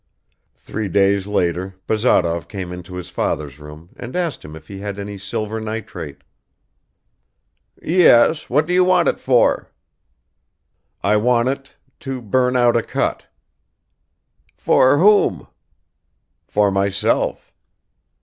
Three 0.55 0.87
days 0.87 1.27
later 1.27 1.75
Bazarov 1.85 2.47
came 2.47 2.71
into 2.71 2.95
his 2.95 3.09
father's 3.11 3.59
room 3.59 3.91
and 3.95 4.15
asked 4.15 4.43
him 4.43 4.55
if 4.55 4.67
he 4.67 4.79
had 4.79 4.97
any 4.97 5.15
silver 5.19 5.59
nitrate. 5.59 6.23
"Yes; 7.79 8.49
what 8.49 8.65
do 8.65 8.73
you 8.73 8.83
want 8.83 9.09
it 9.09 9.19
for?" 9.19 9.69
"I 11.03 11.17
want 11.17 11.49
it... 11.49 11.75
to 11.99 12.19
burn 12.19 12.55
out 12.57 12.75
a 12.75 12.81
cut." 12.81 13.27
"For 14.57 14.97
whom?" 14.97 15.45
"For 16.47 16.71
myself." 16.71 17.53